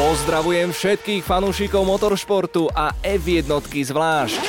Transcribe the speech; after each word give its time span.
Pozdravujem 0.00 0.72
všetkých 0.72 1.20
fanúšikov 1.20 1.84
motoršportu 1.84 2.72
a 2.72 2.96
F1 3.04 3.52
zvlášť. 3.68 4.40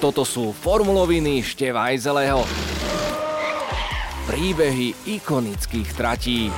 Toto 0.00 0.24
sú 0.24 0.56
formuloviny 0.56 1.44
Števajzeleho. 1.44 2.48
Príbehy 4.24 4.96
ikonických 5.04 5.88
tratí. 5.92 6.48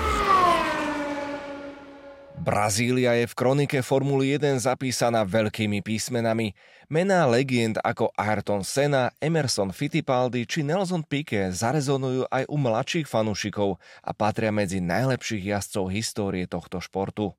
Brazília 2.38 3.18
je 3.18 3.26
v 3.26 3.34
kronike 3.34 3.82
Formuly 3.82 4.38
1 4.38 4.62
zapísaná 4.62 5.26
veľkými 5.26 5.82
písmenami. 5.82 6.54
Mená 6.86 7.26
legend 7.26 7.82
ako 7.82 8.14
Ayrton 8.14 8.62
Senna, 8.62 9.10
Emerson 9.18 9.74
Fittipaldi 9.74 10.46
či 10.46 10.62
Nelson 10.62 11.02
Piquet 11.02 11.50
zarezonujú 11.58 12.30
aj 12.30 12.46
u 12.46 12.54
mladších 12.54 13.10
fanúšikov 13.10 13.82
a 14.06 14.14
patria 14.14 14.54
medzi 14.54 14.78
najlepších 14.78 15.42
jazdcov 15.42 15.90
histórie 15.90 16.46
tohto 16.46 16.78
športu. 16.78 17.34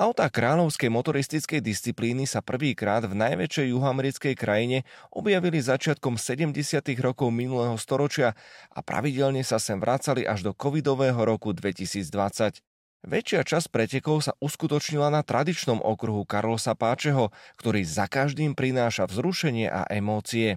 Autá 0.00 0.32
kráľovskej 0.32 0.88
motoristickej 0.88 1.60
disciplíny 1.60 2.24
sa 2.24 2.40
prvýkrát 2.40 3.04
v 3.04 3.12
najväčšej 3.12 3.76
juhoamerickej 3.76 4.34
krajine 4.40 4.88
objavili 5.12 5.60
začiatkom 5.60 6.16
70. 6.16 6.56
rokov 7.04 7.28
minulého 7.28 7.76
storočia 7.76 8.32
a 8.72 8.80
pravidelne 8.80 9.44
sa 9.44 9.60
sem 9.60 9.76
vracali 9.76 10.24
až 10.24 10.48
do 10.48 10.52
covidového 10.56 11.20
roku 11.20 11.52
2020. 11.52 12.64
Väčšia 13.04 13.44
časť 13.44 13.68
pretekov 13.68 14.24
sa 14.24 14.32
uskutočnila 14.40 15.12
na 15.12 15.20
tradičnom 15.20 15.84
okruhu 15.84 16.24
Karlosa 16.24 16.72
Páčeho, 16.72 17.28
ktorý 17.60 17.84
za 17.84 18.08
každým 18.08 18.56
prináša 18.56 19.04
vzrušenie 19.04 19.68
a 19.68 19.84
emócie. 19.92 20.56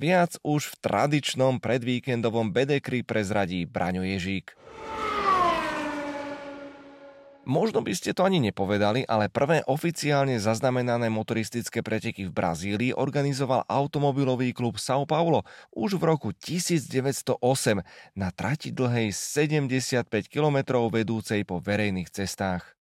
Viac 0.00 0.40
už 0.40 0.72
v 0.72 0.74
tradičnom 0.80 1.60
predvíkendovom 1.60 2.56
bedekri 2.56 3.04
prezradí 3.04 3.68
Braňo 3.68 4.08
Ježík. 4.08 4.56
Možno 7.48 7.80
by 7.80 7.96
ste 7.96 8.12
to 8.12 8.28
ani 8.28 8.36
nepovedali, 8.36 9.08
ale 9.08 9.32
prvé 9.32 9.64
oficiálne 9.64 10.36
zaznamenané 10.36 11.08
motoristické 11.08 11.80
preteky 11.80 12.28
v 12.28 12.36
Brazílii 12.36 12.92
organizoval 12.92 13.64
automobilový 13.64 14.52
klub 14.52 14.76
São 14.76 15.08
Paulo 15.08 15.48
už 15.72 15.96
v 15.96 16.04
roku 16.04 16.28
1908 16.36 17.40
na 18.12 18.28
trati 18.28 18.76
dlhej 18.76 19.16
75 19.16 20.04
km 20.28 20.84
vedúcej 20.92 21.48
po 21.48 21.64
verejných 21.64 22.12
cestách. 22.12 22.76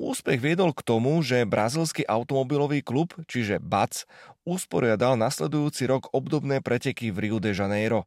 Úspech 0.00 0.40
viedol 0.40 0.72
k 0.72 0.86
tomu, 0.86 1.20
že 1.20 1.42
brazilský 1.42 2.06
automobilový 2.06 2.86
klub, 2.86 3.12
čiže 3.26 3.60
BAC, 3.60 4.06
usporiadal 4.46 5.18
nasledujúci 5.18 5.84
rok 5.90 6.08
obdobné 6.14 6.64
preteky 6.64 7.12
v 7.12 7.28
Rio 7.28 7.38
de 7.42 7.50
Janeiro. 7.50 8.06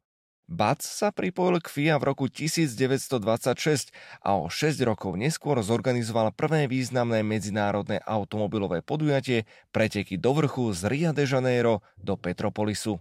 Bac 0.51 0.83
sa 0.83 1.15
pripojil 1.15 1.63
k 1.63 1.71
FIA 1.71 1.95
v 1.95 2.11
roku 2.11 2.27
1926 2.27 3.95
a 4.19 4.35
o 4.35 4.51
6 4.51 4.83
rokov 4.83 5.15
neskôr 5.15 5.55
zorganizoval 5.63 6.35
prvé 6.35 6.67
významné 6.67 7.23
medzinárodné 7.23 8.03
automobilové 8.03 8.83
podujatie 8.83 9.47
preteky 9.71 10.19
do 10.19 10.35
vrchu 10.35 10.75
z 10.75 10.91
Ria 10.91 11.11
de 11.15 11.23
Janeiro 11.23 11.79
do 11.95 12.19
Petropolisu. 12.19 12.99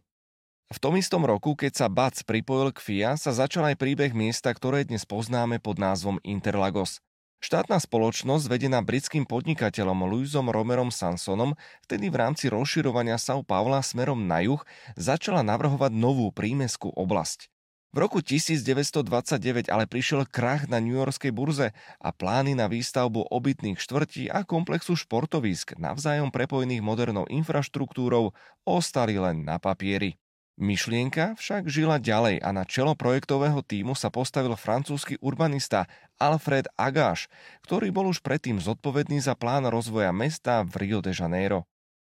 V 0.70 0.78
tom 0.78 0.94
istom 0.94 1.26
roku, 1.26 1.58
keď 1.58 1.74
sa 1.74 1.86
Bac 1.90 2.22
pripojil 2.22 2.70
k 2.70 2.78
FIA, 2.78 3.18
sa 3.18 3.34
začal 3.34 3.74
aj 3.74 3.82
príbeh 3.82 4.14
miesta, 4.14 4.54
ktoré 4.54 4.86
dnes 4.86 5.02
poznáme 5.02 5.58
pod 5.58 5.82
názvom 5.82 6.22
Interlagos. 6.22 7.02
Štátna 7.40 7.80
spoločnosť, 7.80 8.52
vedená 8.52 8.84
britským 8.84 9.24
podnikateľom 9.24 10.04
Louisom 10.04 10.52
Romerom 10.52 10.92
Sansonom, 10.92 11.56
vtedy 11.88 12.12
v 12.12 12.20
rámci 12.20 12.52
rozširovania 12.52 13.16
São 13.16 13.40
Paula 13.40 13.80
smerom 13.80 14.28
na 14.28 14.44
juh 14.44 14.60
začala 14.92 15.40
navrhovať 15.40 15.88
novú 15.96 16.28
prímeskú 16.36 16.92
oblasť. 16.92 17.48
V 17.90 17.96
roku 17.96 18.20
1929 18.20 19.72
ale 19.72 19.88
prišiel 19.88 20.28
krach 20.28 20.68
na 20.68 20.84
New 20.84 20.94
Yorkskej 20.94 21.32
burze 21.32 21.72
a 21.96 22.08
plány 22.12 22.52
na 22.52 22.68
výstavbu 22.68 23.32
obytných 23.32 23.80
štvrtí 23.80 24.28
a 24.28 24.44
komplexu 24.44 24.92
športovisk 24.94 25.80
navzájom 25.80 26.28
prepojených 26.28 26.84
modernou 26.84 27.24
infraštruktúrou 27.26 28.36
ostali 28.68 29.16
len 29.16 29.48
na 29.48 29.56
papieri. 29.56 30.20
Myšlienka 30.60 31.40
však 31.40 31.72
žila 31.72 31.96
ďalej 31.96 32.44
a 32.44 32.52
na 32.52 32.68
čelo 32.68 32.92
projektového 32.92 33.64
týmu 33.64 33.96
sa 33.96 34.12
postavil 34.12 34.52
francúzsky 34.60 35.16
urbanista 35.24 35.88
Alfred 36.20 36.68
Agáš, 36.76 37.32
ktorý 37.64 37.88
bol 37.88 38.12
už 38.12 38.20
predtým 38.20 38.60
zodpovedný 38.60 39.24
za 39.24 39.32
plán 39.32 39.64
rozvoja 39.72 40.12
mesta 40.12 40.60
v 40.68 40.84
Rio 40.84 41.00
de 41.00 41.16
Janeiro. 41.16 41.64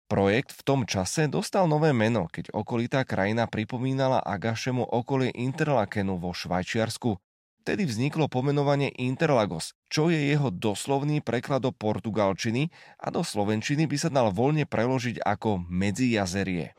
Projekt 0.09 0.57
v 0.57 0.65
tom 0.65 0.81
čase 0.89 1.29
dostal 1.29 1.69
nové 1.69 1.93
meno, 1.93 2.25
keď 2.25 2.49
okolitá 2.49 3.05
krajina 3.05 3.45
pripomínala 3.45 4.17
Agašemu 4.25 4.81
okolie 4.81 5.29
Interlakenu 5.29 6.17
vo 6.17 6.33
Švajčiarsku. 6.33 7.21
Vtedy 7.61 7.85
vzniklo 7.85 8.25
pomenovanie 8.33 8.89
Interlagos, 8.97 9.77
čo 9.93 10.09
je 10.09 10.17
jeho 10.17 10.49
doslovný 10.49 11.21
preklad 11.21 11.61
do 11.61 11.69
portugalčiny 11.69 12.73
a 12.97 13.13
do 13.13 13.21
slovenčiny 13.21 13.85
by 13.85 13.97
sa 14.01 14.09
dal 14.09 14.33
voľne 14.33 14.65
preložiť 14.65 15.21
ako 15.21 15.69
medzijazerie. 15.69 16.73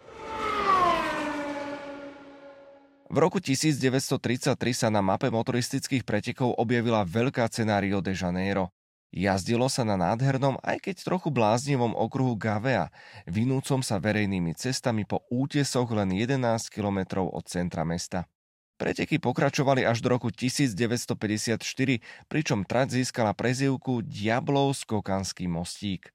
V 3.10 3.18
roku 3.18 3.42
1933 3.42 4.54
sa 4.70 4.86
na 4.86 5.02
mape 5.02 5.34
motoristických 5.34 6.06
pretekov 6.06 6.54
objavila 6.54 7.02
veľká 7.02 7.42
cena 7.50 7.82
Rio 7.82 7.98
de 7.98 8.14
Janeiro. 8.14 8.70
Jazdilo 9.10 9.66
sa 9.66 9.82
na 9.82 9.98
nádhernom, 9.98 10.54
aj 10.62 10.78
keď 10.78 11.02
trochu 11.02 11.34
bláznivom 11.34 11.90
okruhu 11.98 12.38
Gavea, 12.38 12.94
vynúcom 13.26 13.82
sa 13.82 13.98
verejnými 13.98 14.54
cestami 14.54 15.02
po 15.02 15.26
útesoch 15.26 15.90
len 15.90 16.14
11 16.14 16.70
km 16.70 17.26
od 17.26 17.42
centra 17.50 17.82
mesta. 17.82 18.30
Preteky 18.78 19.18
pokračovali 19.18 19.82
až 19.82 20.06
do 20.06 20.14
roku 20.14 20.30
1954, 20.30 21.58
pričom 22.30 22.62
trať 22.62 23.02
získala 23.02 23.34
prezivku 23.34 24.06
Diablov 24.06 24.78
skokanský 24.78 25.50
mostík. 25.50 26.14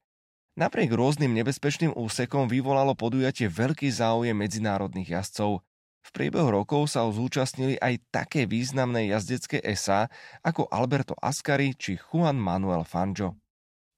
Napriek 0.56 0.96
rôznym 0.96 1.36
nebezpečným 1.36 1.92
úsekom 1.92 2.48
vyvolalo 2.48 2.96
podujatie 2.96 3.52
veľký 3.52 3.92
záujem 3.92 4.32
medzinárodných 4.32 5.20
jazdcov. 5.20 5.60
V 6.06 6.14
priebehu 6.14 6.54
rokov 6.54 6.94
sa 6.94 7.02
ho 7.02 7.10
zúčastnili 7.10 7.82
aj 7.82 7.98
také 8.14 8.46
významné 8.46 9.10
jazdecké 9.10 9.58
SA 9.74 10.06
ako 10.46 10.70
Alberto 10.70 11.18
Ascari 11.18 11.74
či 11.74 11.98
Juan 11.98 12.38
Manuel 12.38 12.86
Fangio. 12.86 13.34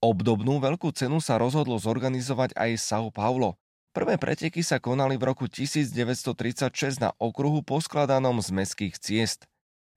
Obdobnú 0.00 0.56
veľkú 0.56 0.88
cenu 0.96 1.20
sa 1.20 1.36
rozhodlo 1.36 1.76
zorganizovať 1.76 2.56
aj 2.56 2.70
São 2.80 3.12
Paulo. 3.12 3.60
Prvé 3.92 4.16
preteky 4.16 4.64
sa 4.64 4.80
konali 4.80 5.20
v 5.20 5.28
roku 5.28 5.50
1936 5.50 6.96
na 6.96 7.12
okruhu 7.20 7.60
poskladanom 7.60 8.40
z 8.40 8.56
mestských 8.56 8.96
ciest. 8.96 9.44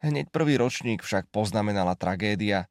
Hneď 0.03 0.33
prvý 0.35 0.59
ročník 0.59 1.05
však 1.05 1.31
poznamenala 1.31 1.95
tragédia. 1.95 2.67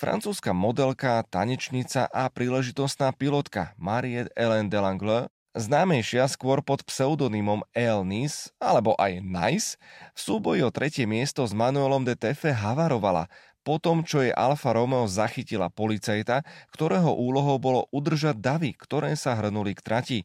Francúzska 0.00 0.56
modelka, 0.56 1.20
tanečnica 1.28 2.08
a 2.08 2.32
príležitostná 2.32 3.12
pilotka 3.12 3.76
Mariette 3.76 4.32
Hélène 4.32 4.72
Delangle 4.72 5.28
známejšia 5.54 6.30
skôr 6.30 6.62
pod 6.62 6.86
pseudonymom 6.86 7.66
El 7.74 8.06
Nis, 8.06 8.52
alebo 8.62 8.94
aj 8.98 9.22
Nice, 9.24 9.68
v 10.14 10.18
súboji 10.18 10.60
o 10.62 10.70
tretie 10.70 11.04
miesto 11.04 11.42
s 11.42 11.52
Manuelom 11.56 12.06
de 12.06 12.14
Tefe 12.14 12.54
havarovala, 12.54 13.26
po 13.60 13.76
tom, 13.76 14.00
čo 14.00 14.24
jej 14.24 14.32
Alfa 14.32 14.72
Romeo 14.72 15.04
zachytila 15.04 15.68
policajta, 15.68 16.46
ktorého 16.72 17.12
úlohou 17.12 17.60
bolo 17.60 17.84
udržať 17.92 18.40
davy, 18.40 18.72
ktoré 18.72 19.12
sa 19.18 19.36
hrnuli 19.36 19.76
k 19.76 19.84
trati. 19.84 20.18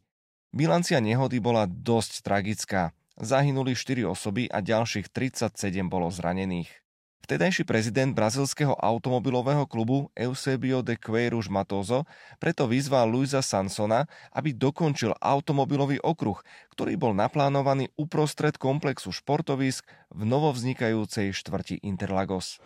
Bilancia 0.55 1.03
nehody 1.03 1.43
bola 1.43 1.67
dosť 1.67 2.23
tragická. 2.23 2.95
Zahynuli 3.19 3.75
4 3.75 4.07
osoby 4.07 4.47
a 4.47 4.63
ďalších 4.63 5.11
37 5.11 5.51
bolo 5.91 6.07
zranených. 6.07 6.84
Vtedajší 7.25 7.65
prezident 7.65 8.13
brazilského 8.13 8.77
automobilového 8.77 9.65
klubu 9.65 10.13
Eusebio 10.13 10.85
de 10.85 10.93
Queiroz 10.93 11.49
Matoso 11.49 12.05
preto 12.37 12.69
vyzval 12.69 13.09
Luisa 13.09 13.41
Sansona, 13.41 14.05
aby 14.29 14.53
dokončil 14.53 15.09
automobilový 15.17 15.97
okruh, 16.05 16.37
ktorý 16.77 16.93
bol 17.01 17.17
naplánovaný 17.17 17.89
uprostred 17.97 18.61
komplexu 18.61 19.09
športovisk 19.09 19.89
v 20.13 20.21
novovznikajúcej 20.21 21.33
štvrti 21.33 21.81
Interlagos. 21.81 22.61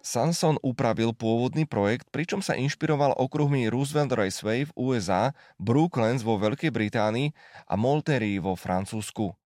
Sanson 0.00 0.56
upravil 0.64 1.12
pôvodný 1.12 1.68
projekt, 1.68 2.08
pričom 2.08 2.40
sa 2.40 2.56
inšpiroval 2.56 3.12
okruhmi 3.20 3.68
Roosevelt 3.68 4.16
Raceway 4.16 4.64
v 4.64 4.72
USA, 4.72 5.36
Brooklands 5.60 6.24
vo 6.24 6.40
Veľkej 6.40 6.72
Británii 6.72 7.28
a 7.68 7.76
Molterie 7.76 8.40
vo 8.40 8.56
Francúzsku. 8.56 9.41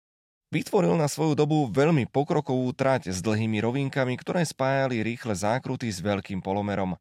Vytvoril 0.53 0.93
na 0.93 1.09
svoju 1.09 1.33
dobu 1.33 1.65
veľmi 1.65 2.05
pokrokovú 2.13 2.77
trať 2.77 3.09
s 3.09 3.25
dlhými 3.25 3.57
rovinkami, 3.57 4.13
ktoré 4.21 4.45
spájali 4.45 5.01
rýchle 5.01 5.33
zákruty 5.33 5.89
s 5.89 5.97
veľkým 5.97 6.45
polomerom. 6.45 6.93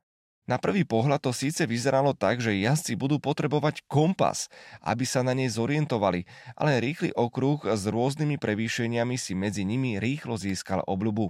Na 0.48 0.56
prvý 0.56 0.88
pohľad 0.88 1.20
to 1.20 1.36
síce 1.36 1.60
vyzeralo 1.68 2.16
tak, 2.16 2.40
že 2.40 2.56
jazdci 2.56 2.96
budú 2.96 3.20
potrebovať 3.20 3.84
kompas, 3.92 4.48
aby 4.80 5.04
sa 5.04 5.20
na 5.20 5.36
nej 5.36 5.52
zorientovali, 5.52 6.24
ale 6.56 6.80
rýchly 6.80 7.12
okruh 7.12 7.60
s 7.68 7.84
rôznymi 7.84 8.40
prevýšeniami 8.40 9.20
si 9.20 9.36
medzi 9.36 9.68
nimi 9.68 10.00
rýchlo 10.00 10.40
získal 10.40 10.80
obľubu. 10.88 11.28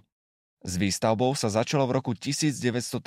S 0.63 0.79
výstavbou 0.79 1.35
sa 1.35 1.51
začalo 1.51 1.91
v 1.91 1.99
roku 1.99 2.15
1938 2.15 3.03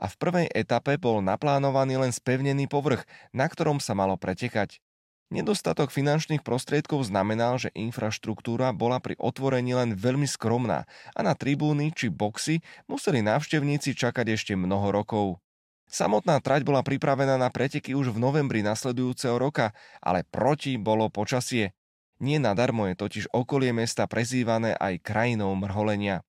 a 0.00 0.04
v 0.08 0.14
prvej 0.16 0.48
etape 0.56 0.96
bol 0.96 1.20
naplánovaný 1.20 2.00
len 2.00 2.16
spevnený 2.16 2.64
povrch, 2.64 3.04
na 3.36 3.44
ktorom 3.44 3.76
sa 3.76 3.92
malo 3.92 4.16
pretekať. 4.16 4.80
Nedostatok 5.26 5.90
finančných 5.90 6.46
prostriedkov 6.46 7.10
znamenal, 7.10 7.58
že 7.58 7.74
infraštruktúra 7.74 8.70
bola 8.70 9.02
pri 9.02 9.18
otvorení 9.18 9.74
len 9.74 9.98
veľmi 9.98 10.22
skromná 10.22 10.86
a 10.86 11.20
na 11.26 11.34
tribúny 11.34 11.90
či 11.90 12.14
boxy 12.14 12.62
museli 12.86 13.26
návštevníci 13.26 13.98
čakať 13.98 14.38
ešte 14.38 14.54
mnoho 14.54 14.94
rokov. 14.94 15.42
Samotná 15.90 16.38
trať 16.38 16.62
bola 16.62 16.86
pripravená 16.86 17.38
na 17.38 17.50
preteky 17.50 17.94
už 17.94 18.14
v 18.14 18.22
novembri 18.22 18.62
nasledujúceho 18.62 19.34
roka, 19.38 19.74
ale 19.98 20.22
proti 20.22 20.78
bolo 20.78 21.10
počasie. 21.10 21.74
Nie 22.22 22.38
nadarmo 22.38 22.86
je 22.86 22.94
totiž 22.94 23.24
okolie 23.34 23.74
mesta 23.74 24.06
prezývané 24.06 24.78
aj 24.78 25.02
krajinou 25.02 25.54
mrholenia. 25.58 26.22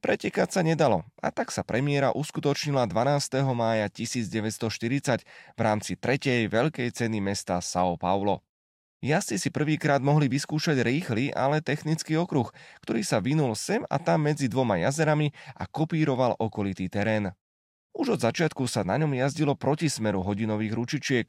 Pretekať 0.00 0.48
sa 0.48 0.64
nedalo 0.64 1.04
a 1.20 1.28
tak 1.28 1.52
sa 1.52 1.60
premiéra 1.60 2.16
uskutočnila 2.16 2.88
12. 2.88 3.44
mája 3.52 3.84
1940 3.92 5.28
v 5.28 5.60
rámci 5.60 5.92
tretej 5.92 6.48
veľkej 6.48 6.88
ceny 6.88 7.20
mesta 7.20 7.60
São 7.60 8.00
Paulo. 8.00 8.40
Jazdci 9.04 9.36
si 9.36 9.48
prvýkrát 9.52 10.00
mohli 10.00 10.32
vyskúšať 10.32 10.80
rýchly, 10.80 11.36
ale 11.36 11.60
technický 11.60 12.16
okruh, 12.16 12.48
ktorý 12.80 13.04
sa 13.04 13.20
vynul 13.20 13.52
sem 13.52 13.84
a 13.92 14.00
tam 14.00 14.24
medzi 14.24 14.48
dvoma 14.48 14.80
jazerami 14.80 15.36
a 15.52 15.68
kopíroval 15.68 16.32
okolitý 16.40 16.88
terén. 16.88 17.36
Už 17.92 18.16
od 18.16 18.20
začiatku 18.24 18.64
sa 18.72 18.80
na 18.88 18.96
ňom 18.96 19.12
jazdilo 19.12 19.52
proti 19.52 19.92
smeru 19.92 20.24
hodinových 20.24 20.76
ručičiek. 20.76 21.26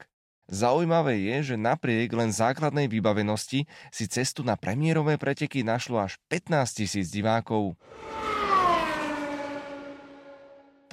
Zaujímavé 0.48 1.20
je, 1.20 1.52
že 1.52 1.56
napriek 1.60 2.08
len 2.16 2.32
základnej 2.32 2.88
vybavenosti 2.88 3.68
si 3.92 4.04
cestu 4.08 4.40
na 4.40 4.56
premiérové 4.56 5.20
preteky 5.20 5.60
našlo 5.60 6.00
až 6.00 6.16
15 6.32 6.72
tisíc 6.72 7.12
divákov. 7.12 7.76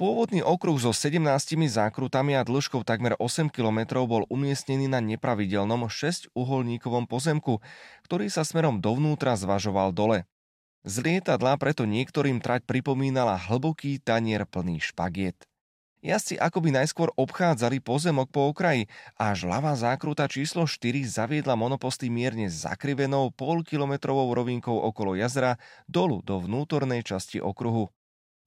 Pôvodný 0.00 0.40
okruh 0.40 0.80
so 0.80 0.96
17 0.96 1.20
zákrutami 1.68 2.32
a 2.32 2.40
dĺžkou 2.40 2.88
takmer 2.88 3.20
8 3.20 3.52
km 3.52 4.00
bol 4.08 4.24
umiestnený 4.32 4.88
na 4.88 4.96
nepravidelnom 4.96 5.92
6-uholníkovom 5.92 7.04
pozemku, 7.04 7.60
ktorý 8.08 8.32
sa 8.32 8.40
smerom 8.40 8.80
dovnútra 8.80 9.36
zvažoval 9.36 9.92
dole. 9.92 10.24
Z 10.88 11.04
lietadla 11.04 11.60
preto 11.60 11.84
niektorým 11.84 12.40
trať 12.40 12.64
pripomínala 12.64 13.36
hlboký 13.36 14.00
tanier 14.00 14.48
plný 14.48 14.80
špagiet. 14.80 15.36
Jazdci 16.00 16.40
akoby 16.40 16.72
najskôr 16.72 17.12
obchádzali 17.20 17.84
pozemok 17.84 18.32
po 18.32 18.48
okraji 18.48 18.88
až 19.20 19.44
ľavá 19.44 19.76
zákruta 19.76 20.24
číslo 20.32 20.64
4 20.64 20.80
zaviedla 21.04 21.60
monoposty 21.60 22.08
mierne 22.08 22.48
zakrivenou 22.48 23.36
polkilometrovou 23.36 24.32
rovinkou 24.32 24.80
okolo 24.80 25.12
jazera 25.12 25.60
dolu 25.84 26.24
do 26.24 26.40
vnútornej 26.40 27.04
časti 27.04 27.36
okruhu. 27.36 27.92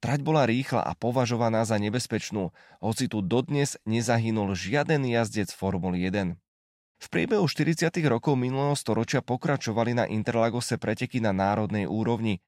Trať 0.03 0.19
bola 0.19 0.43
rýchla 0.43 0.83
a 0.83 0.91
považovaná 0.99 1.63
za 1.63 1.79
nebezpečnú, 1.79 2.51
hoci 2.83 3.07
tu 3.07 3.23
dodnes 3.23 3.79
nezahynul 3.87 4.51
žiaden 4.51 5.07
jazdec 5.07 5.47
Formuly 5.55 6.11
1. 6.11 6.35
V 6.99 7.07
priebehu 7.07 7.47
40. 7.47 7.87
rokov 8.11 8.35
minulého 8.35 8.75
storočia 8.75 9.23
pokračovali 9.23 9.95
na 9.95 10.03
Interlagose 10.03 10.75
preteky 10.75 11.23
na 11.23 11.31
národnej 11.31 11.87
úrovni. 11.87 12.43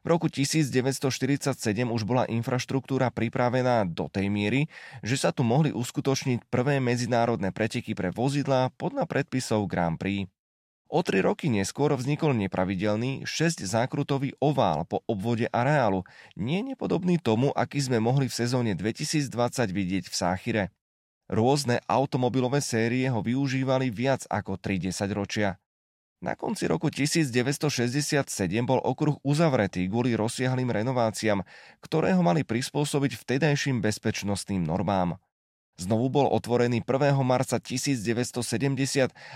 V 0.00 0.06
roku 0.06 0.30
1947 0.30 1.50
už 1.90 2.06
bola 2.06 2.30
infraštruktúra 2.30 3.10
pripravená 3.10 3.90
do 3.90 4.06
tej 4.06 4.30
miery, 4.30 4.70
že 5.02 5.18
sa 5.18 5.34
tu 5.34 5.42
mohli 5.42 5.74
uskutočniť 5.74 6.46
prvé 6.46 6.78
medzinárodné 6.78 7.50
preteky 7.50 7.98
pre 7.98 8.14
vozidlá 8.14 8.70
podľa 8.78 9.10
predpisov 9.10 9.66
Grand 9.66 9.98
Prix. 9.98 10.30
O 10.90 11.06
tri 11.06 11.22
roky 11.22 11.46
neskôr 11.46 11.94
vznikol 11.94 12.34
nepravidelný 12.34 13.22
6-zákrutový 13.22 14.34
ovál 14.42 14.82
po 14.90 15.06
obvode 15.06 15.46
areálu, 15.54 16.02
nie 16.34 16.66
nepodobný 16.66 17.22
tomu, 17.22 17.54
aký 17.54 17.78
sme 17.78 18.02
mohli 18.02 18.26
v 18.26 18.34
sezóne 18.34 18.74
2020 18.74 19.30
vidieť 19.70 20.10
v 20.10 20.14
Sáchire. 20.18 20.64
Rôzne 21.30 21.78
automobilové 21.86 22.58
série 22.58 23.06
ho 23.06 23.22
využívali 23.22 23.86
viac 23.94 24.26
ako 24.26 24.58
30 24.58 24.90
ročia. 25.14 25.62
Na 26.18 26.34
konci 26.34 26.66
roku 26.66 26.90
1967 26.90 27.70
bol 28.66 28.82
okruh 28.82 29.14
uzavretý 29.22 29.86
kvôli 29.86 30.18
rozsiahlým 30.18 30.74
renováciám, 30.74 31.46
ktoré 31.78 32.18
ho 32.18 32.22
mali 32.26 32.42
prispôsobiť 32.42 33.14
vtedajším 33.14 33.78
bezpečnostným 33.78 34.66
normám. 34.66 35.22
Znovu 35.80 36.12
bol 36.12 36.28
otvorený 36.28 36.84
1. 36.84 37.16
marca 37.24 37.56
1970 37.56 38.36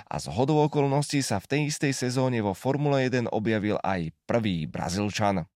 a 0.04 0.16
z 0.20 0.26
hodou 0.28 0.60
okolností 0.68 1.24
sa 1.24 1.40
v 1.40 1.48
tej 1.48 1.60
istej 1.72 1.96
sezóne 1.96 2.44
vo 2.44 2.52
Formule 2.52 3.08
1 3.08 3.32
objavil 3.32 3.80
aj 3.80 4.12
prvý 4.28 4.68
Brazílčan. 4.68 5.48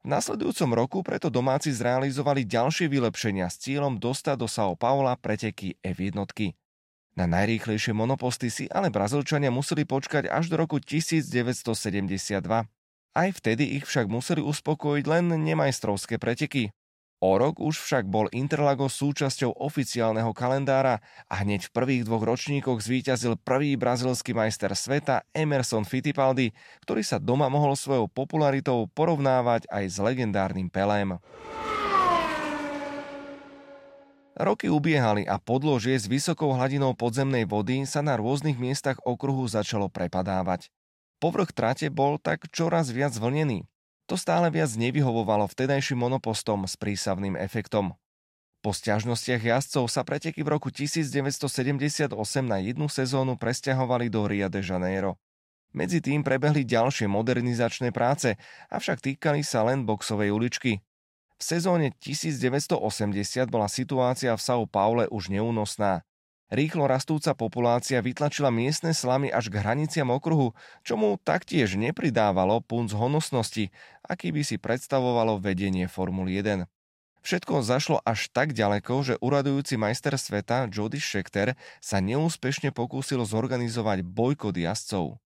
V 0.00 0.06
nasledujúcom 0.08 0.70
roku 0.72 0.98
preto 1.04 1.28
domáci 1.28 1.76
zrealizovali 1.76 2.48
ďalšie 2.48 2.88
vylepšenia 2.88 3.52
s 3.52 3.60
cieľom 3.60 4.00
dostať 4.00 4.36
do 4.40 4.48
São 4.48 4.72
Paula 4.72 5.12
preteky 5.20 5.76
F1. 5.84 6.16
Na 7.20 7.28
najrýchlejšie 7.28 7.92
monoposty 7.92 8.48
si 8.48 8.64
ale 8.72 8.88
Brazílčania 8.88 9.52
museli 9.52 9.84
počkať 9.84 10.24
až 10.32 10.48
do 10.48 10.56
roku 10.56 10.80
1972. 10.80 12.40
Aj 13.12 13.28
vtedy 13.28 13.76
ich 13.76 13.84
však 13.84 14.08
museli 14.08 14.40
uspokojiť 14.40 15.04
len 15.04 15.36
nemajstrovské 15.36 16.16
preteky. 16.16 16.72
O 17.20 17.36
rok 17.36 17.60
už 17.60 17.76
však 17.84 18.08
bol 18.08 18.32
Interlagos 18.32 18.96
súčasťou 18.96 19.52
oficiálneho 19.60 20.32
kalendára 20.32 21.04
a 21.28 21.44
hneď 21.44 21.68
v 21.68 21.74
prvých 21.76 22.02
dvoch 22.08 22.24
ročníkoch 22.24 22.80
zvíťazil 22.80 23.36
prvý 23.36 23.76
brazilský 23.76 24.32
majster 24.32 24.72
sveta 24.72 25.28
Emerson 25.36 25.84
Fittipaldi, 25.84 26.56
ktorý 26.80 27.04
sa 27.04 27.20
doma 27.20 27.52
mohol 27.52 27.76
svojou 27.76 28.08
popularitou 28.08 28.88
porovnávať 28.96 29.68
aj 29.68 29.84
s 29.84 29.96
legendárnym 30.00 30.72
Pelém. 30.72 31.20
Roky 34.40 34.72
ubiehali 34.72 35.28
a 35.28 35.36
podložie 35.36 36.00
s 36.00 36.08
vysokou 36.08 36.56
hladinou 36.56 36.96
podzemnej 36.96 37.44
vody 37.44 37.84
sa 37.84 38.00
na 38.00 38.16
rôznych 38.16 38.56
miestach 38.56 38.96
okruhu 39.04 39.44
začalo 39.44 39.92
prepadávať. 39.92 40.72
Povrch 41.20 41.52
trate 41.52 41.92
bol 41.92 42.16
tak 42.16 42.48
čoraz 42.48 42.88
viac 42.88 43.12
vlnený. 43.12 43.68
To 44.10 44.18
stále 44.18 44.50
viac 44.50 44.74
nevyhovovalo 44.74 45.46
vtedajším 45.46 46.02
monopostom 46.02 46.66
s 46.66 46.74
prísavným 46.74 47.38
efektom. 47.38 47.94
Po 48.58 48.74
stiažnostiach 48.74 49.38
jazdcov 49.38 49.86
sa 49.86 50.02
preteky 50.02 50.42
v 50.42 50.50
roku 50.50 50.66
1978 50.74 52.10
na 52.42 52.58
jednu 52.58 52.90
sezónu 52.90 53.38
presťahovali 53.38 54.10
do 54.10 54.26
Rio 54.26 54.50
de 54.50 54.66
Janeiro. 54.66 55.14
Medzi 55.70 56.02
tým 56.02 56.26
prebehli 56.26 56.66
ďalšie 56.66 57.06
modernizačné 57.06 57.94
práce, 57.94 58.34
avšak 58.74 58.98
týkali 58.98 59.46
sa 59.46 59.62
len 59.62 59.86
boxovej 59.86 60.34
uličky. 60.34 60.82
V 61.38 61.42
sezóne 61.46 61.94
1980 62.02 62.82
bola 63.46 63.70
situácia 63.70 64.34
v 64.34 64.42
São 64.42 64.66
Paule 64.66 65.06
už 65.06 65.30
neúnosná. 65.30 66.02
Rýchlo 66.50 66.90
rastúca 66.90 67.30
populácia 67.38 68.02
vytlačila 68.02 68.50
miestne 68.50 68.90
slamy 68.90 69.30
až 69.30 69.54
k 69.54 69.62
hraniciam 69.62 70.10
okruhu, 70.10 70.50
čo 70.82 70.98
mu 70.98 71.14
taktiež 71.22 71.78
nepridávalo 71.78 72.58
punc 72.58 72.90
honosnosti, 72.90 73.70
aký 74.02 74.34
by 74.34 74.42
si 74.42 74.58
predstavovalo 74.58 75.38
vedenie 75.38 75.86
Formuly 75.86 76.42
1. 76.42 76.66
Všetko 77.22 77.62
zašlo 77.62 78.02
až 78.02 78.26
tak 78.34 78.50
ďaleko, 78.50 78.94
že 79.06 79.14
uradujúci 79.22 79.78
majster 79.78 80.18
sveta 80.18 80.66
Jody 80.66 80.98
Schechter 80.98 81.54
sa 81.78 82.02
neúspešne 82.02 82.74
pokúsil 82.74 83.22
zorganizovať 83.22 84.02
bojkot 84.02 84.58
jazdcov. 84.58 85.22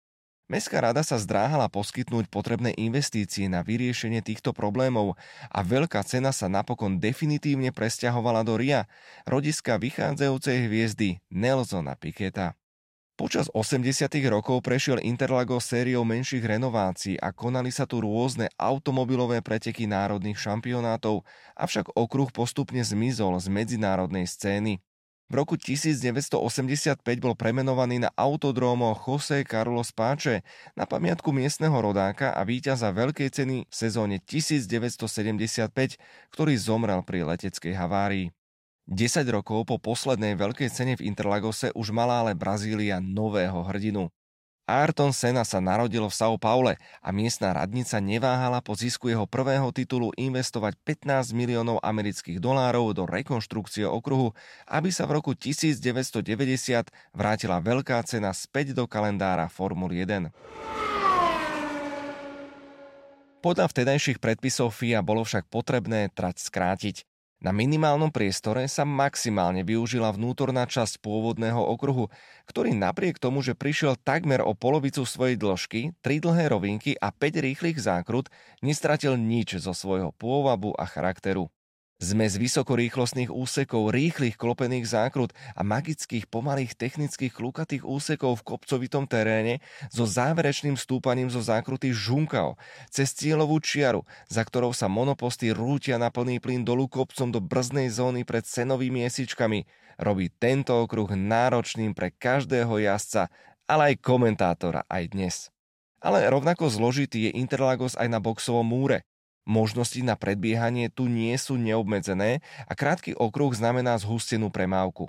Mestská 0.50 0.82
rada 0.82 1.06
sa 1.06 1.14
zdráhala 1.14 1.70
poskytnúť 1.70 2.26
potrebné 2.26 2.74
investície 2.74 3.46
na 3.46 3.62
vyriešenie 3.62 4.18
týchto 4.18 4.50
problémov 4.50 5.14
a 5.46 5.62
veľká 5.62 6.02
cena 6.02 6.34
sa 6.34 6.50
napokon 6.50 6.98
definitívne 6.98 7.70
presťahovala 7.70 8.42
do 8.42 8.58
Ria, 8.58 8.90
rodiska 9.30 9.78
vychádzajúcej 9.78 10.66
hviezdy 10.66 11.22
Nelsona 11.30 11.94
Piketa. 11.94 12.58
Počas 13.14 13.46
80. 13.54 14.10
rokov 14.26 14.58
prešiel 14.66 14.98
Interlagos 15.06 15.70
sériou 15.70 16.02
menších 16.02 16.42
renovácií 16.42 17.14
a 17.22 17.30
konali 17.30 17.70
sa 17.70 17.86
tu 17.86 18.02
rôzne 18.02 18.50
automobilové 18.58 19.46
preteky 19.46 19.86
národných 19.86 20.34
šampionátov, 20.34 21.22
avšak 21.54 21.94
okruh 21.94 22.34
postupne 22.34 22.82
zmizol 22.82 23.38
z 23.38 23.46
medzinárodnej 23.46 24.26
scény. 24.26 24.82
V 25.30 25.38
roku 25.38 25.54
1985 25.54 27.06
bol 27.22 27.38
premenovaný 27.38 28.02
na 28.02 28.10
autodromo 28.18 28.98
José 28.98 29.46
Carlos 29.46 29.94
Páče 29.94 30.42
na 30.74 30.90
pamiatku 30.90 31.30
miestneho 31.30 31.78
rodáka 31.78 32.34
a 32.34 32.42
víťaza 32.42 32.90
veľkej 32.90 33.30
ceny 33.30 33.56
v 33.62 33.74
sezóne 33.74 34.18
1975, 34.26 35.70
ktorý 36.34 36.54
zomrel 36.58 37.06
pri 37.06 37.22
leteckej 37.22 37.78
havárii. 37.78 38.34
10 38.90 39.22
rokov 39.30 39.70
po 39.70 39.78
poslednej 39.78 40.34
veľkej 40.34 40.66
cene 40.66 40.98
v 40.98 41.06
Interlagose 41.06 41.70
už 41.78 41.94
mala 41.94 42.26
ale 42.26 42.34
Brazília 42.34 42.98
nového 42.98 43.62
hrdinu. 43.62 44.10
Ayrton 44.70 45.10
Senna 45.10 45.42
sa 45.42 45.58
narodil 45.58 46.06
v 46.06 46.14
São 46.14 46.38
Paule 46.38 46.78
a 47.02 47.10
miestna 47.10 47.50
radnica 47.50 47.98
neváhala 47.98 48.62
po 48.62 48.78
zisku 48.78 49.10
jeho 49.10 49.26
prvého 49.26 49.66
titulu 49.74 50.14
investovať 50.14 50.78
15 50.86 51.34
miliónov 51.34 51.82
amerických 51.82 52.38
dolárov 52.38 52.94
do 52.94 53.02
rekonštrukcie 53.02 53.82
okruhu, 53.82 54.30
aby 54.70 54.94
sa 54.94 55.10
v 55.10 55.18
roku 55.18 55.34
1990 55.34 56.22
vrátila 57.10 57.58
veľká 57.58 57.98
cena 58.06 58.30
späť 58.30 58.70
do 58.70 58.86
kalendára 58.86 59.50
Formuly 59.50 60.06
1. 60.06 60.30
Podľa 63.42 63.66
vtedajších 63.74 64.22
predpisov 64.22 64.70
FIA 64.70 65.02
bolo 65.02 65.26
však 65.26 65.50
potrebné 65.50 66.14
trať 66.14 66.46
skrátiť. 66.46 67.09
Na 67.40 67.56
minimálnom 67.56 68.12
priestore 68.12 68.68
sa 68.68 68.84
maximálne 68.84 69.64
využila 69.64 70.12
vnútorná 70.12 70.68
časť 70.68 71.00
pôvodného 71.00 71.56
okruhu, 71.56 72.12
ktorý 72.44 72.76
napriek 72.76 73.16
tomu, 73.16 73.40
že 73.40 73.56
prišiel 73.56 73.96
takmer 73.96 74.44
o 74.44 74.52
polovicu 74.52 75.08
svojej 75.08 75.40
dĺžky, 75.40 75.96
tri 76.04 76.20
dlhé 76.20 76.52
rovinky 76.52 77.00
a 77.00 77.08
5 77.08 77.40
rýchlych 77.40 77.80
zákrut, 77.80 78.28
nestratil 78.60 79.16
nič 79.16 79.56
zo 79.56 79.72
svojho 79.72 80.12
pôvabu 80.12 80.76
a 80.76 80.84
charakteru. 80.84 81.48
Zmes 82.00 82.40
vysokorýchlostných 82.40 83.28
úsekov, 83.28 83.92
rýchlych 83.92 84.40
klopených 84.40 84.88
zákrut 84.88 85.36
a 85.52 85.60
magických 85.60 86.32
pomalých 86.32 86.72
technických 86.72 87.28
klukatých 87.28 87.84
úsekov 87.84 88.40
v 88.40 88.56
kopcovitom 88.56 89.04
teréne 89.04 89.60
so 89.92 90.08
záverečným 90.08 90.80
stúpaním 90.80 91.28
zo 91.28 91.44
zákruty 91.44 91.92
žunkao 91.92 92.56
cez 92.88 93.12
cieľovú 93.12 93.60
čiaru, 93.60 94.08
za 94.32 94.40
ktorou 94.48 94.72
sa 94.72 94.88
monoposty 94.88 95.52
rútia 95.52 96.00
na 96.00 96.08
plný 96.08 96.40
plyn 96.40 96.64
dolu 96.64 96.88
kopcom 96.88 97.28
do 97.28 97.44
brzdnej 97.44 97.92
zóny 97.92 98.24
pred 98.24 98.48
cenovými 98.48 99.04
esičkami, 99.04 99.68
robí 100.00 100.32
tento 100.40 100.80
okruh 100.80 101.12
náročným 101.12 101.92
pre 101.92 102.16
každého 102.16 102.80
jazdca, 102.80 103.28
ale 103.68 103.92
aj 103.92 104.00
komentátora 104.00 104.88
aj 104.88 105.04
dnes. 105.12 105.52
Ale 106.00 106.24
rovnako 106.32 106.72
zložitý 106.72 107.28
je 107.28 107.36
Interlagos 107.36 107.92
aj 107.92 108.08
na 108.08 108.24
boxovom 108.24 108.64
múre. 108.64 109.04
Možnosti 109.48 110.00
na 110.04 110.14
predbiehanie 110.14 110.92
tu 110.92 111.08
nie 111.08 111.32
sú 111.40 111.56
neobmedzené 111.56 112.44
a 112.68 112.72
krátky 112.76 113.16
okruh 113.16 113.52
znamená 113.56 113.96
zhustenú 113.96 114.52
premávku. 114.52 115.08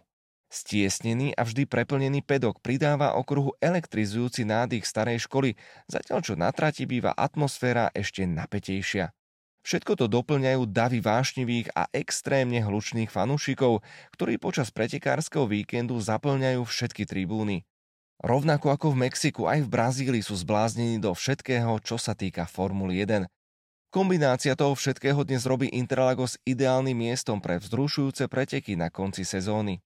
Stiesnený 0.52 1.32
a 1.40 1.48
vždy 1.48 1.64
preplnený 1.64 2.28
pedok 2.28 2.60
pridáva 2.60 3.16
okruhu 3.16 3.56
elektrizujúci 3.64 4.44
nádych 4.44 4.84
starej 4.84 5.24
školy, 5.24 5.56
zatiaľ 5.88 6.20
čo 6.20 6.36
na 6.36 6.52
trati 6.52 6.84
býva 6.84 7.16
atmosféra 7.16 7.88
ešte 7.96 8.28
napätejšia. 8.28 9.16
Všetko 9.62 9.94
to 9.94 10.06
doplňajú 10.10 10.68
davy 10.68 11.00
vášnivých 11.00 11.72
a 11.78 11.88
extrémne 11.94 12.60
hlučných 12.66 13.14
fanúšikov, 13.14 13.86
ktorí 14.18 14.42
počas 14.42 14.74
pretekárskeho 14.74 15.48
víkendu 15.48 15.96
zaplňajú 16.02 16.66
všetky 16.66 17.08
tribúny. 17.08 17.64
Rovnako 18.20 18.74
ako 18.74 18.88
v 18.94 19.08
Mexiku, 19.08 19.48
aj 19.48 19.66
v 19.66 19.72
Brazílii 19.72 20.24
sú 20.26 20.36
zbláznení 20.36 21.00
do 21.00 21.14
všetkého, 21.14 21.78
čo 21.82 21.96
sa 21.96 22.12
týka 22.18 22.50
Formuly 22.50 23.06
1. 23.06 23.30
Kombinácia 23.92 24.56
toho 24.56 24.72
všetkého 24.72 25.20
dnes 25.28 25.44
robí 25.44 25.68
Interlagos 25.68 26.40
ideálnym 26.48 26.96
miestom 26.96 27.44
pre 27.44 27.60
vzrušujúce 27.60 28.32
preteky 28.32 28.80
na 28.80 28.88
konci 28.88 29.28
sezóny. 29.28 29.84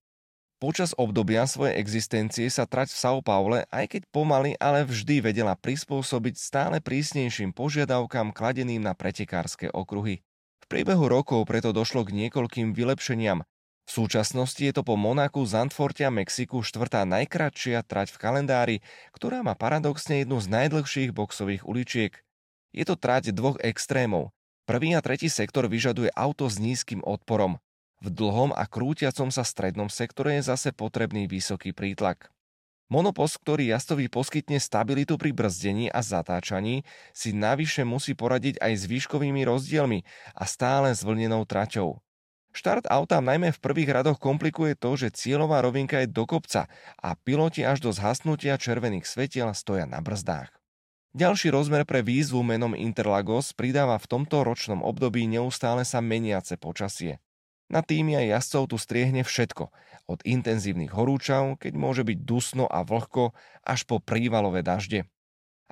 Počas 0.62 0.94
obdobia 0.94 1.42
svojej 1.42 1.74
existencie 1.82 2.46
sa 2.46 2.70
trať 2.70 2.94
v 2.94 3.00
São 3.02 3.18
Paule, 3.18 3.66
aj 3.66 3.90
keď 3.90 4.06
pomaly, 4.14 4.54
ale 4.62 4.86
vždy 4.86 5.26
vedela 5.26 5.58
prispôsobiť 5.58 6.38
stále 6.38 6.78
prísnejším 6.78 7.50
požiadavkám 7.50 8.30
kladeným 8.30 8.86
na 8.86 8.94
pretekárske 8.94 9.74
okruhy. 9.74 10.22
V 10.62 10.66
priebehu 10.70 11.10
rokov 11.10 11.42
preto 11.42 11.74
došlo 11.74 12.06
k 12.06 12.14
niekoľkým 12.14 12.78
vylepšeniam. 12.78 13.42
V 13.42 13.90
súčasnosti 13.90 14.62
je 14.62 14.70
to 14.70 14.86
po 14.86 14.94
Monaku, 14.94 15.42
Zandforte 15.42 16.06
a 16.06 16.14
Mexiku 16.14 16.62
štvrtá 16.62 17.02
najkratšia 17.10 17.82
trať 17.82 18.14
v 18.14 18.20
kalendári, 18.22 18.76
ktorá 19.10 19.42
má 19.42 19.58
paradoxne 19.58 20.22
jednu 20.22 20.38
z 20.38 20.46
najdlhších 20.46 21.10
boxových 21.10 21.66
uličiek– 21.66 22.14
je 22.76 22.84
to 22.84 22.94
trať 22.94 23.32
dvoch 23.32 23.56
extrémov. 23.64 24.36
Prvý 24.68 24.92
a 24.92 25.00
tretí 25.00 25.32
sektor 25.32 25.64
vyžaduje 25.66 26.12
auto 26.12 26.44
s 26.46 26.60
nízkym 26.60 27.00
odporom. 27.00 27.56
V 28.04 28.12
dlhom 28.12 28.52
a 28.52 28.68
krútiacom 28.68 29.32
sa 29.32 29.40
strednom 29.40 29.88
sektore 29.88 30.36
je 30.36 30.52
zase 30.52 30.76
potrebný 30.76 31.24
vysoký 31.24 31.72
prítlak. 31.72 32.28
Monopost, 32.86 33.42
ktorý 33.42 33.74
jazdovi 33.74 34.06
poskytne 34.06 34.62
stabilitu 34.62 35.18
pri 35.18 35.34
brzdení 35.34 35.90
a 35.90 36.06
zatáčaní, 36.06 36.86
si 37.10 37.34
navyše 37.34 37.82
musí 37.82 38.14
poradiť 38.14 38.62
aj 38.62 38.72
s 38.78 38.84
výškovými 38.86 39.42
rozdielmi 39.42 40.06
a 40.38 40.44
stále 40.46 40.94
zvlnenou 40.94 41.42
traťou. 41.48 41.98
Štart 42.54 42.86
auta 42.88 43.18
najmä 43.18 43.52
v 43.52 43.62
prvých 43.62 43.90
radoch 43.90 44.22
komplikuje 44.22 44.78
to, 44.78 44.94
že 44.94 45.12
cieľová 45.12 45.60
rovinka 45.66 46.00
je 46.00 46.08
do 46.08 46.24
kopca 46.24 46.70
a 46.96 47.12
piloti 47.18 47.66
až 47.66 47.82
do 47.84 47.90
zhasnutia 47.90 48.54
červených 48.56 49.04
svetiel 49.04 49.50
stoja 49.52 49.84
na 49.84 49.98
brzdách. 49.98 50.48
Ďalší 51.16 51.48
rozmer 51.48 51.88
pre 51.88 52.04
výzvu 52.04 52.44
menom 52.44 52.76
Interlagos 52.76 53.56
pridáva 53.56 53.96
v 53.96 54.04
tomto 54.04 54.44
ročnom 54.44 54.84
období 54.84 55.24
neustále 55.24 55.80
sa 55.88 56.04
meniace 56.04 56.60
počasie. 56.60 57.24
Na 57.72 57.80
týmy 57.80 58.20
aj 58.20 58.36
jazdcov 58.36 58.62
tu 58.68 58.76
striehne 58.76 59.24
všetko, 59.24 59.72
od 60.12 60.20
intenzívnych 60.28 60.92
horúčav, 60.92 61.56
keď 61.56 61.72
môže 61.72 62.04
byť 62.04 62.18
dusno 62.20 62.68
a 62.68 62.84
vlhko, 62.84 63.32
až 63.64 63.88
po 63.88 63.96
prívalové 63.96 64.60
dažde. 64.60 65.08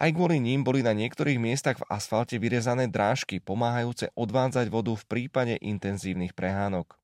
Aj 0.01 0.09
kvôli 0.17 0.41
ním 0.41 0.65
boli 0.65 0.81
na 0.81 0.97
niektorých 0.97 1.37
miestach 1.37 1.77
v 1.77 1.93
asfalte 1.93 2.41
vyrezané 2.41 2.89
drážky, 2.89 3.37
pomáhajúce 3.37 4.17
odvádzať 4.17 4.73
vodu 4.73 4.97
v 4.97 5.05
prípade 5.05 5.61
intenzívnych 5.61 6.33
prehánok. 6.33 7.04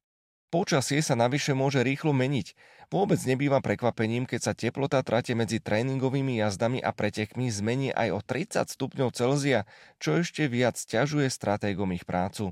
Počasie 0.50 0.98
sa 0.98 1.14
navyše 1.14 1.54
môže 1.54 1.78
rýchlo 1.78 2.10
meniť. 2.10 2.58
Vôbec 2.90 3.22
nebýva 3.22 3.62
prekvapením, 3.62 4.26
keď 4.26 4.40
sa 4.42 4.52
teplota 4.52 4.98
trate 5.06 5.30
medzi 5.38 5.62
tréningovými 5.62 6.42
jazdami 6.42 6.82
a 6.82 6.90
pretekmi 6.90 7.46
zmení 7.46 7.94
aj 7.94 8.08
o 8.10 8.18
30 8.18 8.66
stupňov 8.66 9.14
Celzia, 9.14 9.62
čo 10.02 10.18
ešte 10.18 10.50
viac 10.50 10.74
stiažuje 10.74 11.30
stratégom 11.30 11.94
ich 11.94 12.02
prácu. 12.02 12.50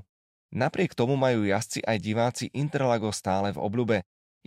Napriek 0.55 0.95
tomu 0.95 1.19
majú 1.19 1.43
jazdci 1.43 1.83
aj 1.83 1.97
diváci 1.99 2.45
Interlago 2.55 3.11
stále 3.11 3.51
v 3.51 3.59
obľube. 3.59 3.97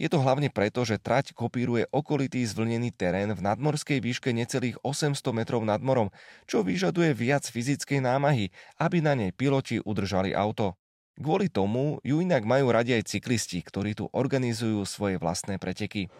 Je 0.01 0.09
to 0.09 0.25
hlavne 0.25 0.49
preto, 0.49 0.89
že 0.89 0.97
trať 0.97 1.37
kopíruje 1.37 1.93
okolitý 1.93 2.41
zvlnený 2.49 2.97
terén 2.97 3.29
v 3.37 3.45
nadmorskej 3.45 4.01
výške 4.01 4.33
necelých 4.33 4.81
800 4.81 5.21
metrov 5.37 5.61
nad 5.69 5.85
morom, 5.85 6.09
čo 6.49 6.65
vyžaduje 6.65 7.13
viac 7.13 7.45
fyzickej 7.45 8.01
námahy, 8.01 8.49
aby 8.81 9.05
na 9.05 9.13
nej 9.13 9.37
piloti 9.37 9.77
udržali 9.85 10.33
auto. 10.33 10.73
Kvôli 11.23 11.47
tomu 11.47 12.03
ju 12.03 12.19
inak 12.19 12.43
majú 12.43 12.75
radi 12.75 12.99
aj 12.99 13.07
cyklisti, 13.07 13.63
ktorí 13.63 13.95
tu 13.95 14.11
organizujú 14.11 14.83
svoje 14.83 15.23
vlastné 15.23 15.55
preteky. 15.55 16.11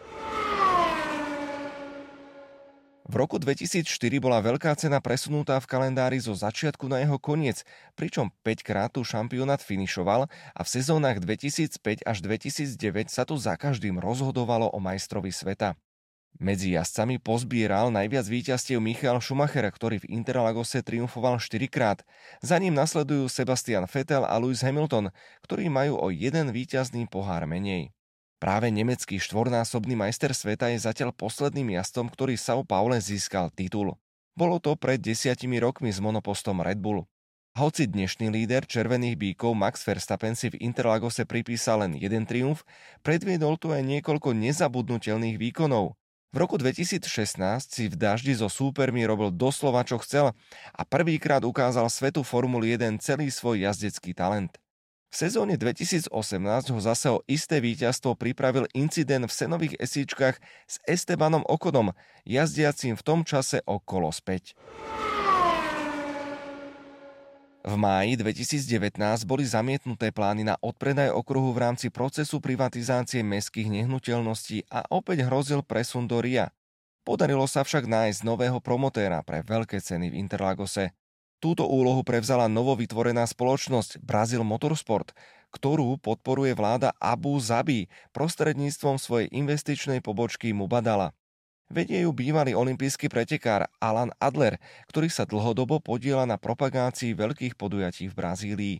V 3.03 3.13
roku 3.19 3.35
2004 3.35 3.83
bola 4.23 4.39
veľká 4.39 4.71
cena 4.79 5.03
presunutá 5.03 5.59
v 5.59 5.67
kalendári 5.67 6.23
zo 6.23 6.31
začiatku 6.31 6.87
na 6.87 7.03
jeho 7.03 7.19
koniec, 7.19 7.67
pričom 7.99 8.31
5 8.47 8.63
krát 8.63 8.95
tu 8.95 9.03
šampionát 9.03 9.59
finišoval 9.59 10.31
a 10.31 10.61
v 10.63 10.69
sezónach 10.71 11.19
2005 11.19 12.07
až 12.07 12.17
2009 12.23 13.11
sa 13.11 13.27
tu 13.27 13.35
za 13.35 13.59
každým 13.59 13.99
rozhodovalo 13.99 14.71
o 14.71 14.79
majstrovi 14.79 15.35
sveta. 15.35 15.75
Medzi 16.41 16.73
jazdcami 16.73 17.21
pozbieral 17.21 17.93
najviac 17.93 18.25
víťazstiev 18.25 18.81
Michael 18.81 19.21
Schumacher, 19.21 19.69
ktorý 19.69 20.01
v 20.01 20.17
Interlagose 20.17 20.81
triumfoval 20.81 21.37
4 21.37 21.69
krát. 21.69 22.01
Za 22.41 22.57
ním 22.57 22.73
nasledujú 22.73 23.29
Sebastian 23.29 23.85
Vettel 23.85 24.25
a 24.25 24.33
Lewis 24.41 24.65
Hamilton, 24.65 25.13
ktorí 25.45 25.69
majú 25.69 26.01
o 26.01 26.09
jeden 26.09 26.49
víťazný 26.49 27.05
pohár 27.05 27.45
menej. 27.45 27.93
Práve 28.41 28.73
nemecký 28.73 29.21
štvornásobný 29.21 29.95
majster 29.95 30.33
sveta 30.35 30.73
je 30.73 30.81
zatiaľ 30.81 31.15
posledným 31.15 31.79
jazdcom, 31.79 32.11
ktorý 32.11 32.35
São 32.35 32.65
Paule 32.65 32.97
získal 32.97 33.53
titul. 33.53 33.95
Bolo 34.33 34.57
to 34.57 34.73
pred 34.73 34.97
desiatimi 34.97 35.61
rokmi 35.61 35.93
s 35.93 36.01
monopostom 36.01 36.59
Red 36.59 36.81
Bull. 36.81 37.05
Hoci 37.53 37.85
dnešný 37.85 38.33
líder 38.33 38.65
červených 38.65 39.15
bíkov 39.15 39.53
Max 39.53 39.85
Verstappen 39.85 40.33
si 40.33 40.49
v 40.49 40.57
Interlagose 40.65 41.23
pripísal 41.23 41.85
len 41.85 41.93
jeden 41.93 42.25
triumf, 42.25 42.65
predviedol 43.05 43.61
tu 43.61 43.69
aj 43.69 43.85
niekoľko 43.85 44.33
nezabudnutelných 44.33 45.37
výkonov. 45.37 45.93
V 46.33 46.41
roku 46.41 46.57
2016 46.57 47.05
si 47.61 47.85
v 47.85 47.93
daždi 47.93 48.33
so 48.33 48.49
súpermi 48.49 49.05
robil 49.05 49.29
doslova 49.29 49.85
čo 49.85 50.01
chcel 50.01 50.33
a 50.73 50.81
prvýkrát 50.81 51.45
ukázal 51.45 51.85
svetu 51.93 52.25
Formuly 52.25 52.73
1 52.73 52.97
celý 53.05 53.29
svoj 53.29 53.69
jazdecký 53.69 54.17
talent. 54.17 54.57
V 55.13 55.15
sezóne 55.29 55.61
2018 55.61 56.09
ho 56.73 56.79
zase 56.81 57.13
o 57.13 57.21
isté 57.29 57.61
víťazstvo 57.61 58.17
pripravil 58.17 58.65
incident 58.73 59.29
v 59.29 59.37
senových 59.45 59.77
esíčkach 59.77 60.41
s 60.65 60.81
Estebanom 60.89 61.45
Okonom, 61.45 61.93
jazdiacím 62.25 62.97
v 62.97 63.05
tom 63.05 63.21
čase 63.21 63.61
okolo 63.69 64.09
späť. 64.09 64.57
V 67.63 67.79
máji 67.79 68.19
2019 68.19 68.99
boli 69.23 69.47
zamietnuté 69.47 70.11
plány 70.11 70.43
na 70.43 70.59
odpredaj 70.59 71.15
okruhu 71.15 71.55
v 71.55 71.63
rámci 71.63 71.87
procesu 71.87 72.43
privatizácie 72.43 73.23
mestských 73.23 73.71
nehnuteľností 73.71 74.67
a 74.67 74.83
opäť 74.91 75.23
hrozil 75.23 75.63
presun 75.63 76.03
do 76.03 76.19
RIA. 76.19 76.51
Podarilo 77.07 77.47
sa 77.47 77.63
však 77.63 77.87
nájsť 77.87 78.27
nového 78.27 78.59
promotéra 78.59 79.23
pre 79.23 79.47
veľké 79.47 79.79
ceny 79.79 80.11
v 80.11 80.19
Interlagose. 80.19 80.91
Túto 81.39 81.63
úlohu 81.63 82.03
prevzala 82.03 82.51
novovytvorená 82.51 83.23
spoločnosť 83.23 84.03
Brazil 84.03 84.43
Motorsport, 84.43 85.15
ktorú 85.55 86.03
podporuje 86.03 86.51
vláda 86.51 86.91
Abu 86.99 87.39
Zabi 87.39 87.87
prostredníctvom 88.11 88.99
svojej 88.99 89.31
investičnej 89.31 90.03
pobočky 90.03 90.51
Mubadala. 90.51 91.15
Vedie 91.73 92.05
ju 92.05 92.13
bývalý 92.13 92.53
olimpijský 92.53 93.09
pretekár 93.09 93.65
Alan 93.81 94.13
Adler, 94.21 94.61
ktorý 94.93 95.09
sa 95.09 95.25
dlhodobo 95.25 95.81
podiela 95.81 96.21
na 96.21 96.37
propagácii 96.37 97.17
veľkých 97.17 97.57
podujatí 97.57 98.13
v 98.13 98.13
Brazílii. 98.13 98.75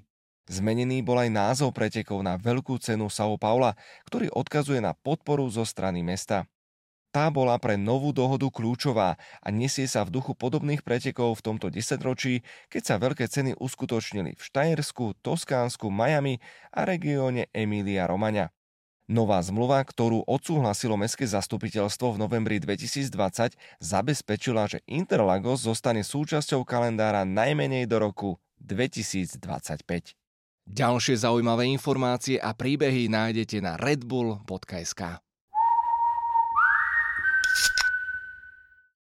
Zmenený 0.45 1.01
bol 1.01 1.17
aj 1.17 1.33
názov 1.33 1.73
pretekov 1.73 2.21
na 2.21 2.37
veľkú 2.37 2.77
cenu 2.77 3.09
São 3.09 3.33
Paula, 3.41 3.73
ktorý 4.05 4.29
odkazuje 4.29 4.77
na 4.77 4.93
podporu 4.93 5.49
zo 5.49 5.65
strany 5.65 6.05
mesta. 6.05 6.45
Tá 7.09 7.33
bola 7.33 7.57
pre 7.57 7.81
novú 7.81 8.13
dohodu 8.13 8.45
kľúčová 8.53 9.17
a 9.17 9.47
nesie 9.49 9.89
sa 9.89 10.05
v 10.05 10.13
duchu 10.13 10.37
podobných 10.37 10.85
pretekov 10.85 11.41
v 11.41 11.45
tomto 11.49 11.73
desaťročí, 11.73 12.45
keď 12.69 12.81
sa 12.85 13.01
veľké 13.01 13.25
ceny 13.25 13.57
uskutočnili 13.57 14.37
v 14.37 14.41
Štajersku, 14.41 15.17
Toskánsku, 15.25 15.89
Miami 15.89 16.37
a 16.69 16.85
regióne 16.85 17.49
Emília 17.57 18.05
Romania. 18.05 18.53
Nová 19.11 19.43
zmluva, 19.43 19.83
ktorú 19.83 20.23
odsúhlasilo 20.23 20.95
Mestské 20.95 21.27
zastupiteľstvo 21.27 22.15
v 22.15 22.21
novembri 22.23 22.55
2020, 22.63 23.51
zabezpečila, 23.83 24.63
že 24.71 24.79
Interlagos 24.87 25.67
zostane 25.67 26.07
súčasťou 26.07 26.63
kalendára 26.63 27.27
najmenej 27.27 27.83
do 27.83 27.99
roku 27.99 28.29
2025. 28.63 30.15
Ďalšie 30.63 31.15
zaujímavé 31.19 31.67
informácie 31.67 32.39
a 32.39 32.55
príbehy 32.55 33.11
nájdete 33.11 33.59
na 33.59 33.75
redbull.sk. 33.75 35.19